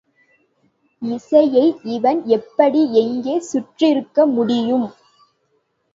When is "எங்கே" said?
2.93-3.35